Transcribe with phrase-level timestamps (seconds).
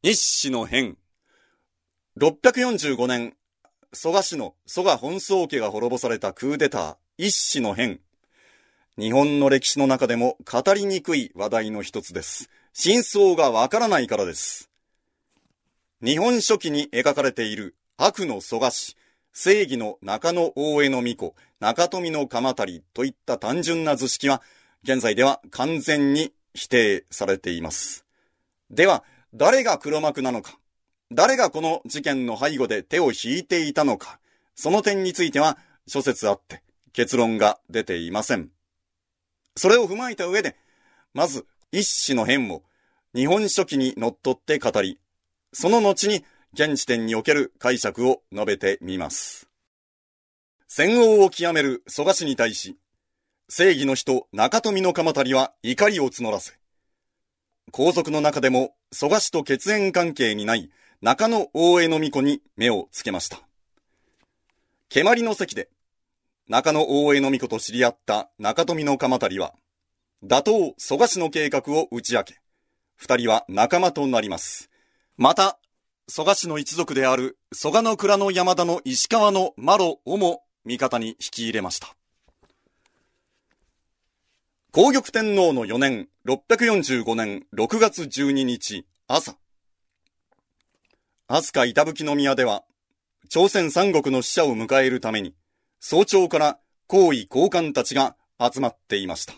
[0.00, 0.96] 一子の変。
[2.20, 3.34] 645年、
[3.92, 7.98] 蘇我氏の蘇我本宗家が滅ぼされたクーデター、一子の変。
[8.96, 12.48] 日本の歴史の中でも語りにくい話題の一つです。
[12.72, 14.70] 真相がわからないからです。
[16.00, 18.96] 日本書紀に描かれている悪の蘇我氏、
[19.32, 24.42] 正義の中野大江の巫女、中富の鎌足りといった単純な図式は、
[24.84, 28.04] 現在では完全に否定されています。
[28.70, 29.02] では、
[29.34, 30.58] 誰が黒幕なのか
[31.12, 34.20] 誰がこの事件の背後で手を引いていたのか
[34.54, 38.50] その点については諸説あって結論が出ていません。
[39.56, 40.56] それを踏まえた上で、
[41.14, 42.62] まず一子の変を
[43.14, 44.98] 日本書紀にのっって語り、
[45.52, 49.48] その後に現時点における解釈を述べてみます。
[50.66, 52.76] 戦王を極める蘇我氏に対し、
[53.48, 56.54] 正義の人中富の鎌足は怒りを募らせ、
[57.70, 60.70] 皇族の中でも蘇我氏と血縁関係にない
[61.02, 63.40] 中野大江の巫女に目をつけました。
[64.88, 65.68] 蹴鞠の席で、
[66.48, 69.52] 中野大江の巫女と知り合った中富の鎌足は、
[70.24, 72.40] 打倒蘇我氏の計画を打ち明け、
[72.96, 74.70] 二人は仲間となります。
[75.16, 75.58] また、
[76.08, 81.97] 蘇我氏の一族である蘇我の倉の山田の石川のマロをも味方に引き入れました。
[84.70, 89.38] 皇玉天皇の4年、645年6月12日朝。
[91.26, 92.64] 飛鳥板吹宮では、
[93.30, 95.34] 朝鮮三国の使者を迎えるために、
[95.80, 99.32] 早朝から皇位高官たちが集まっていました。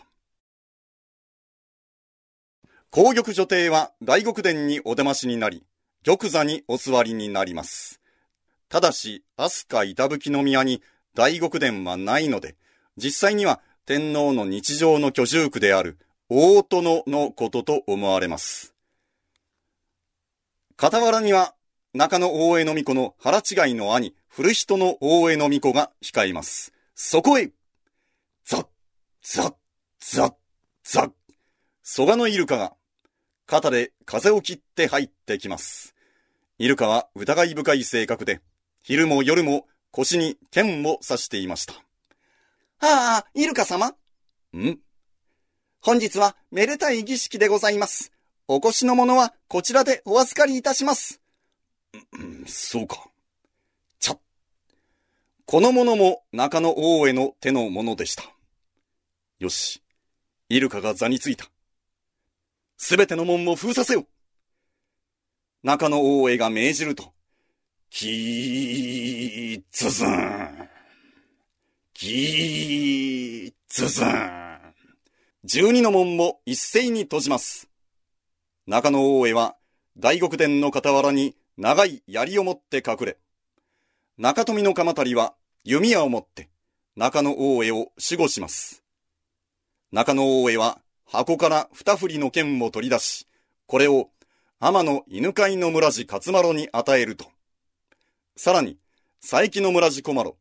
[2.91, 5.65] 皇玉女帝は大極殿にお出ましになり、
[6.05, 8.01] 玉座にお座りになります。
[8.69, 10.83] ただし、飛鳥板吹宮に
[11.15, 12.57] 大極殿はないので、
[12.97, 18.75] 実際には天皇の日常の居住区である大殿のことと思われます。
[20.79, 21.55] 傍らには
[21.93, 26.73] 中野大江の巫女の腹違いの兄、古人の大江の巫女が控えます。
[26.95, 27.51] そこへ、
[28.45, 28.67] ザッ、
[29.23, 29.55] ザッ、
[29.99, 30.35] ザッ、
[30.85, 31.11] ザッ、
[31.83, 32.75] 蘇我のイルカが
[33.47, 35.97] 肩で風を切って入ってきます。
[36.59, 38.41] イルカは疑い深い性格で、
[38.83, 41.75] 昼も夜も腰に剣を刺していました。
[42.83, 43.89] ああ、イルカ様？
[43.89, 44.79] ん？
[45.83, 48.11] 本日はめでたい儀式でございます。
[48.49, 51.21] お越しの者はこちらでお預かりいたします。
[52.13, 53.07] うんそうか。
[53.99, 54.21] ちゃっ。
[55.45, 58.25] この者も中野大江の手のものでした。
[59.39, 59.83] よし。
[60.49, 61.51] イルカが座についた。
[62.79, 64.07] すべての門を封鎖せよ。
[65.63, 67.13] 中野大江が命じると、
[67.91, 70.70] キーズズン。
[72.01, 74.59] キーズズン。
[75.45, 77.69] 十二の門も一斉に閉じます。
[78.67, 79.57] 中野大江は
[79.99, 83.19] 大極殿の傍らに長い槍を持って隠れ、
[84.17, 86.49] 中富の鎌足は弓矢を持って
[86.97, 88.83] 中野大江を守護します。
[89.93, 93.27] 中野大江は箱から二振りの剣を取り出し、
[93.67, 94.09] これを
[94.59, 97.27] 天の犬飼の村地勝丸に与えると、
[98.37, 98.79] さらに
[99.21, 100.33] 佐伯の村地小丸、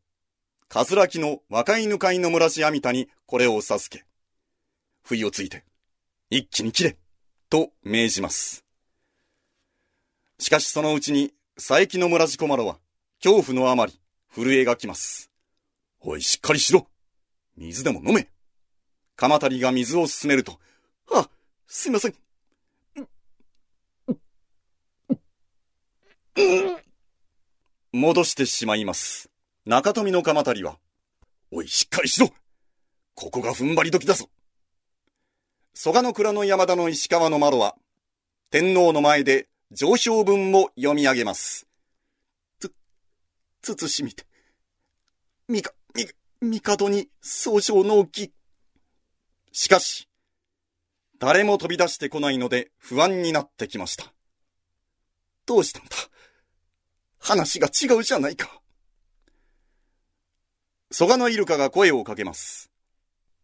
[0.72, 4.04] 葛木の若犬飼の村地網田にこれを授け、
[5.02, 5.64] 不意をついて、
[6.30, 6.96] 一気に切れ、
[7.48, 8.64] と命じます。
[10.38, 12.78] しかしそのうちに、佐伯の村地小丸は、
[13.20, 14.00] 恐怖のあまり、
[14.32, 15.32] 震えがきます。
[16.02, 16.86] おい、しっかりしろ
[17.56, 18.28] 水でも飲め
[19.16, 20.60] 鎌足が水を進めると、
[21.12, 21.28] あ、
[21.66, 22.14] すいません。
[27.90, 29.29] 戻してしまいます。
[29.66, 30.78] 中富の鎌足は、
[31.50, 32.28] おい、しっかりしろ
[33.14, 34.30] ここが踏ん張り時だぞ
[35.74, 37.76] 蘇我の倉の山田の石川の窓は、
[38.50, 41.66] 天皇の前で上昇文を読み上げます。
[43.62, 44.24] つつしみて。
[45.46, 46.06] みか、み、
[46.40, 48.32] みかどに総称の儀。
[49.52, 50.08] しかし、
[51.18, 54.12] 誰も飛び出してこないので不安になってきました。
[55.44, 55.90] どうしたんだ？
[57.18, 58.60] 話が違うじゃないか。
[60.92, 62.68] 蘇我のイルカが声をかけます。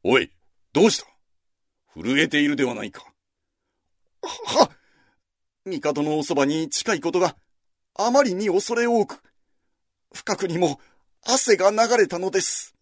[0.03, 0.33] おい、
[0.73, 1.07] どうした？
[1.95, 3.07] 震えているではないか。
[4.23, 4.71] は、
[5.65, 7.37] 帝のおそばに近いことが
[7.95, 9.23] あまりに恐れ多く、
[10.13, 10.81] 深くにも
[11.25, 12.75] 汗が流れたのです。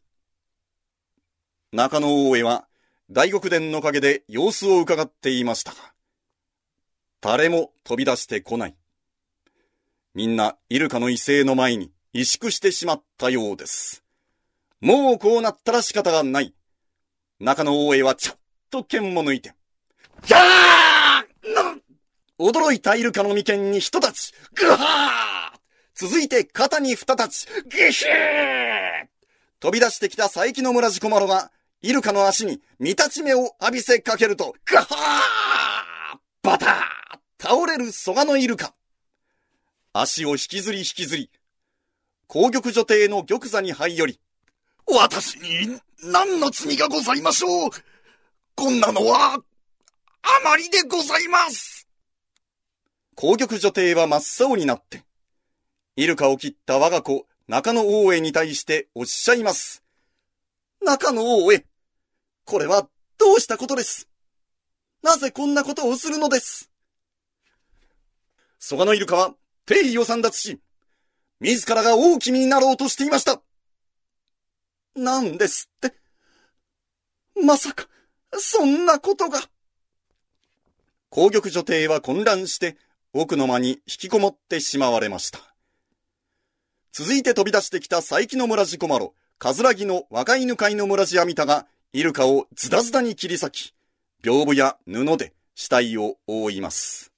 [1.73, 2.67] 中野大江は
[3.11, 5.77] 大極殿の陰で様子を伺っていましたが、
[7.21, 8.77] 誰も飛び出してこない。
[10.15, 14.04] みんなイルカの威勢の前に萎縮してしまったようです。
[14.85, 16.55] もうこうなったら仕方がない。
[17.41, 18.37] 中野大江はちゃっ
[18.69, 19.55] と剣を抜いて、
[20.29, 21.81] やー、
[22.39, 25.59] 驚いたイルカの眉間に一立ち、ぐはー
[25.95, 28.11] 続いて肩に二立ち、ギヒー
[29.59, 31.51] 飛び出してきた佐伯の村地小丸が、
[31.81, 36.73] イルカの足に見立ち目を浴びせかけると、ガハーバター
[37.39, 38.75] 倒れる蘇我のイルカ。
[39.95, 41.31] 足を引きずり引きずり、
[42.29, 44.21] 紅玉女帝の玉座に這い寄り、
[44.87, 47.71] 私に何の罪がございましょう
[48.55, 49.41] こんなのは、あ
[50.45, 51.89] まりでございます
[53.17, 55.05] 紅玉女帝は真っ青になって、
[55.97, 59.83] イルカを切った我が子、中野大江に対しておっしゃいます。
[60.85, 61.65] 中野大江、
[62.45, 62.89] これは
[63.19, 64.09] どうしたことです？
[65.03, 66.71] なぜこんなことをするのです？
[68.59, 69.35] 蘇我のイルカは
[69.67, 70.59] 定位を散奪し、
[71.41, 73.41] 自らが大君になろうとしていました。
[74.97, 75.97] なんですって。
[77.45, 77.87] まさか、
[78.33, 79.41] そんなことが。
[81.11, 82.77] 紅玉女帝は混乱して
[83.13, 85.39] 奥の間に引きこもってしまわれました。
[86.93, 93.75] 続いて飛び出してきた佐伯の村地小丸、かずらぎの若犬飼いの村地阿弥陀がイルカをズダズダに切り裂き、
[94.23, 97.13] 屏風や布で死体を覆います。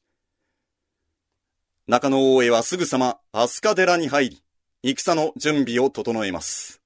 [1.87, 4.43] 中野大江はすぐさま飛鳥寺に入り、
[4.83, 6.83] 戦の準備を整えます。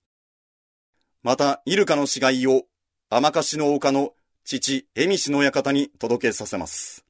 [1.22, 2.64] また、イルカの死骸を
[3.11, 4.14] 甘かしの丘の
[4.44, 7.05] 父、恵美氏の館に届けさせます。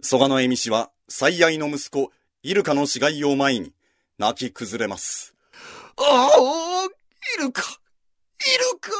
[0.00, 2.10] 蘇我の恵美氏は、最愛の息子、
[2.42, 3.72] イルカの死骸を前に、
[4.18, 5.34] 泣き崩れます。
[5.96, 6.88] ああ、
[7.38, 7.64] イルカ、イ
[8.72, 8.90] ルカ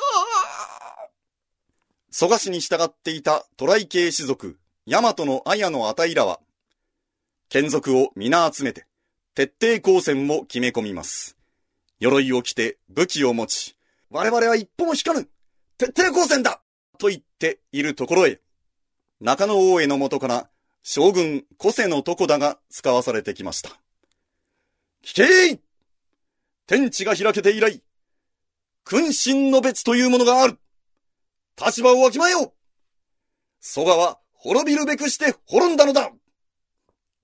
[2.12, 4.56] 蘇我氏に従っていたトライ系氏族、
[4.86, 6.38] ヤマトの綾のあたいらは、
[7.48, 8.86] 眷属を皆集めて、
[9.34, 11.36] 徹底抗戦を決め込みます。
[12.02, 13.76] 鎧を着て武器を持ち、
[14.10, 15.28] 我々は一歩も引かぬ
[15.78, 16.60] 徹底抗戦だ
[16.98, 18.40] と言っているところへ、
[19.20, 20.50] 中野大江の元から
[20.82, 23.70] 将軍古瀬の床田が使わされてきました。
[25.04, 25.60] 聞けい
[26.66, 27.80] 天地が開けて以来、
[28.82, 30.58] 君臣の別というものがある。
[31.56, 32.52] 立場をわきまえよ
[33.60, 36.10] 蘇我は滅びるべくして滅んだのだ。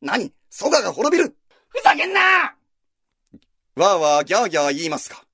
[0.01, 1.37] 何蘇我が滅びる。
[1.67, 2.57] ふざけんな！
[3.79, 5.25] わーわーギャーギャー言いますか。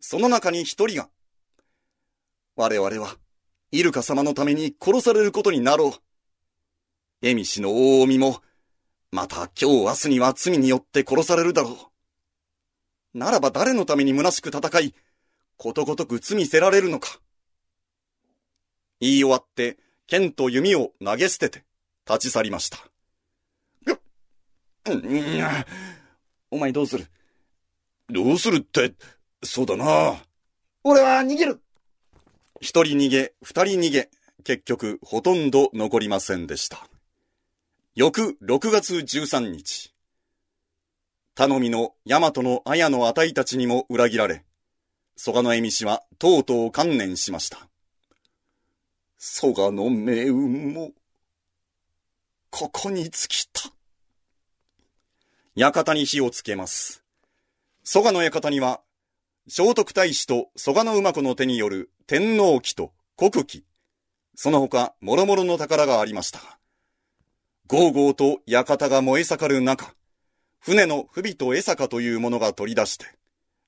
[0.00, 1.10] その中に一人が、
[2.56, 3.18] 我々は、
[3.72, 5.92] イルカ様のために殺されることになろう。
[7.26, 7.70] エミ氏の
[8.00, 8.40] 大臣も、
[9.12, 11.90] また今日明日には罪によって殺されるだろ
[13.14, 13.18] う。
[13.18, 14.94] ならば誰のために虚しく戦い、
[15.58, 17.20] ことごとく罪せられるのか。
[18.98, 19.76] 言い終わって、
[20.06, 21.64] 剣と弓を投げ捨てて、
[22.08, 22.78] 立ち去りました。
[23.84, 23.96] ぐっ、
[24.86, 25.42] うん、
[26.50, 27.06] お前どうする？
[28.10, 28.94] どうするって、
[29.42, 30.22] そうだな。
[30.84, 31.60] 俺は逃げる
[32.60, 34.10] 一人逃げ、二人逃げ、
[34.44, 36.86] 結局ほとんど残りませんでした。
[37.94, 39.94] 翌6月13日、
[41.34, 44.44] 頼みの大和の綾のあたいたちにも裏切られ、
[45.16, 47.68] 蘇我の恵美氏はとうとう観念しました。
[49.18, 50.92] 蘇我の命運も、
[52.50, 53.70] ここに尽きた。
[55.54, 56.99] 館に火をつけます。
[57.84, 58.80] 蘇我の館には、
[59.48, 63.58] 聖徳太子と蘇我の馬子の手による天皇旗と国旗、
[64.34, 66.58] その他、諸々の宝がありましたが、
[67.66, 69.94] ゴーゴーと館が燃え盛る中、
[70.58, 73.06] 船の不備と江坂というものが取り出して、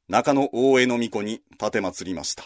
[0.09, 2.45] 中野大江の巫女に立て祭りました。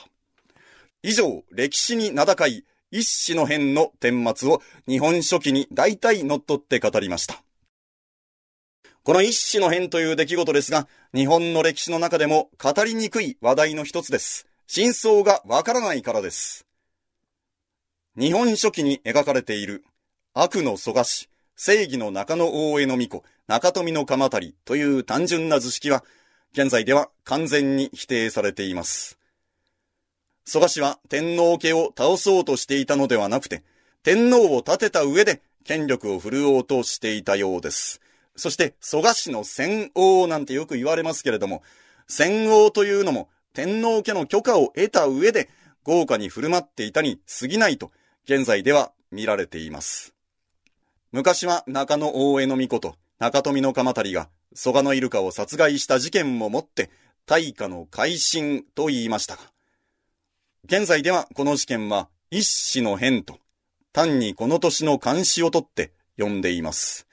[1.03, 7.43] 以上、歴史に名高い一子の変の顛末を日本書紀に大体乗っ取って語りました。
[9.07, 14.49] この一種の変という出来事ですが、日本の歴史の中でも語りにくい話題の一つです。
[14.67, 16.67] 真相がわからないからです。
[18.19, 19.85] 日本書紀に描かれている
[20.35, 26.03] 悪の蘇我氏、正義の中野大江の巫女、中富の鎌足りという単純な図式は、
[26.51, 29.21] 現在では完全に否定されています。
[30.45, 33.63] 蘇我氏は天皇家を倒そうとしていたのではなくて、
[34.03, 38.01] 天皇を立てた上で権力を振るおうとしていたようです。
[38.37, 41.63] そして、蘇我氏の戦王なんてよく言われますけれども、
[42.07, 45.49] 戦王というのも天皇家の許可を得た上で
[45.83, 47.91] 豪華に振る舞っていたに過ぎないと、
[48.25, 50.15] 現在では見られています。
[51.13, 56.91] 昔は中野大江の巫女と中富の鎌足が蘇我のイルカを殺害した事件ももって
[57.25, 59.43] 大化の改新と言いましたが、
[60.65, 63.39] 現在ではこの事件は一死の変と、
[63.93, 67.07] 単にこの年の監視をとって呼んでいます。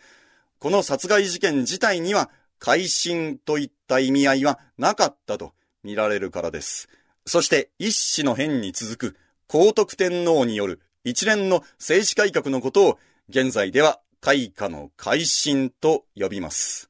[0.64, 5.52] この殺害事件自体には改心といった意味合いはなかったと
[5.84, 6.88] 見られるからです。
[7.26, 9.18] そして一子の変に続く
[9.48, 16.90] 皇徳天皇による一連の政治改革のことを現在では開花の改新と呼びます。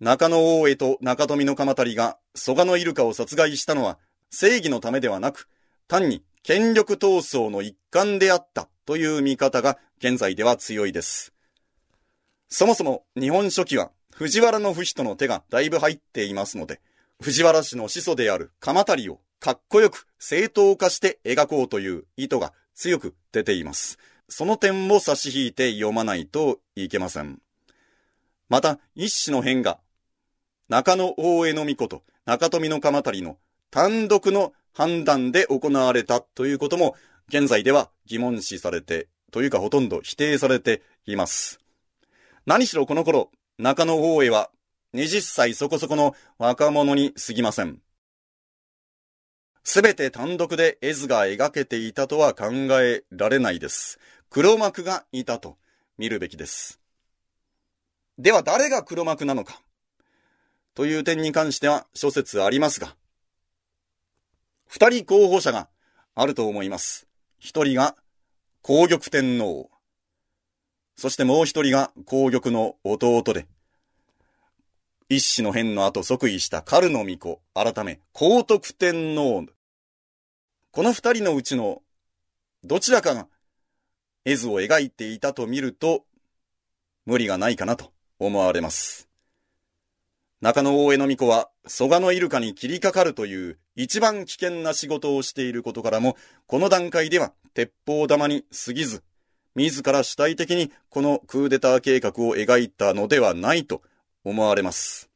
[0.00, 3.96] 中野大江と中富の鎌足が蘇我のイルカを殺害したのは
[4.28, 5.48] 正義のためではなく、
[5.88, 11.32] 単に権力闘争の一環であったという見方が現在では強いです。
[12.48, 16.80] そもそも日本書紀は藤原の不死との手がだいぶ入っていますので、
[17.20, 23.98] 藤原氏の始祖である鎌足をかっこよく正当化して描こうという意図が強く出ています。
[24.28, 27.40] その点も差し引いて読まないといけません。
[28.48, 29.78] また、一子の変が、
[30.68, 33.38] 中野大江の御事、中富の鎌足の
[33.70, 36.96] 単独の判断で行われたということも、
[37.32, 41.60] 現在では疑問視されて、というかほとんど否定されています。
[42.44, 44.50] 何しろこの頃、中野大江は
[44.92, 47.80] 20歳そこそこの若者に過ぎません。
[49.64, 52.50] すべて単独で絵図が描けていたとは考
[52.82, 53.98] えられないです。
[54.28, 55.56] 黒幕がいたと
[55.96, 56.80] 見るべきです。
[58.18, 59.62] では誰が黒幕なのか？
[60.74, 62.94] という点に関しては諸説ありますが、
[64.66, 65.70] 二人候補者が
[66.14, 67.06] あると思います。
[67.44, 67.96] 一人が
[68.62, 69.68] 皇玉天皇。
[70.96, 73.48] そしてもう一人が皇玉の弟で、
[75.08, 79.46] 一子の変の後即位したカルの巫女、改め、皇徳天皇。
[80.70, 81.82] この二人のうちの、
[82.62, 83.26] どちらかが、
[84.24, 86.04] 絵図を描いていたと見ると、
[87.06, 89.11] 無理がないかなと思われます。
[90.42, 96.16] 中野大江の巫女は、蘇我のイルカに切りかかるという一番危険な仕事をしていることからも、
[96.48, 99.04] この段階では鉄砲玉に過ぎず、
[99.54, 103.82] 自ら主体的にこのクーデター計画を描いたのではないと
[104.24, 105.08] 思われます。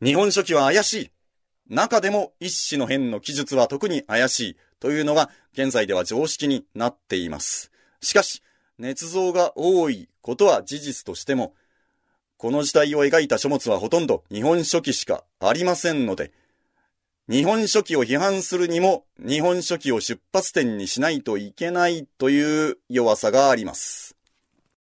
[0.00, 1.10] 日本書紀は怪しい。
[1.68, 7.72] 中でも一子の変の記述は特に怪しいというのが現在では常識になっています。
[8.00, 8.42] しかし、
[8.78, 11.54] 捏造が多いことは事実としても、
[12.44, 16.30] この時代を描いた書物はほとんど日本書紀しかありませんので、
[17.26, 24.13] 日本書紀を批判するにも日本書紀を出発点にしないといけないという弱さがあります。